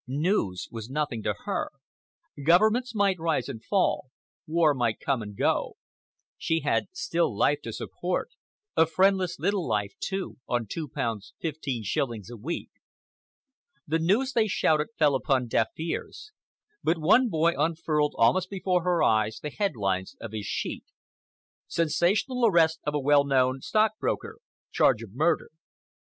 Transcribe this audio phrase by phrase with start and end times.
[0.07, 1.69] News was nothing to her.
[2.43, 4.07] Governments might rise and fall,
[4.47, 8.29] war might come and go,—she had still life to support,
[8.75, 12.71] a friendless little life, too, on two pounds fifteen shillings a week.
[13.85, 16.31] The news they shouted fell upon deaf ears,
[16.81, 20.85] but one boy unfurled almost before her eyes the headlines of his sheet.
[21.67, 24.39] SENSATIONAL ARREST OF A WELL KNOWN STOCKBROKER.
[24.71, 25.49] CHARGE OF MURDER.